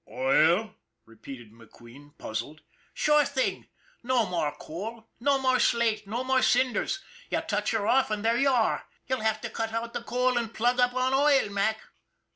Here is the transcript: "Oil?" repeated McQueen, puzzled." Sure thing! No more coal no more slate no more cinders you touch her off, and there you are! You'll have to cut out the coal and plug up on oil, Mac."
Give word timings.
"Oil?" 0.09 0.73
repeated 1.05 1.53
McQueen, 1.53 2.17
puzzled." 2.17 2.61
Sure 2.95 3.23
thing! 3.23 3.67
No 4.01 4.25
more 4.25 4.51
coal 4.57 5.07
no 5.19 5.37
more 5.37 5.59
slate 5.59 6.07
no 6.07 6.23
more 6.23 6.41
cinders 6.41 7.03
you 7.29 7.39
touch 7.41 7.69
her 7.69 7.85
off, 7.85 8.09
and 8.09 8.25
there 8.25 8.35
you 8.39 8.49
are! 8.49 8.87
You'll 9.05 9.21
have 9.21 9.41
to 9.41 9.49
cut 9.51 9.73
out 9.73 9.93
the 9.93 10.01
coal 10.01 10.39
and 10.39 10.51
plug 10.55 10.79
up 10.79 10.95
on 10.95 11.13
oil, 11.13 11.49
Mac." 11.51 11.81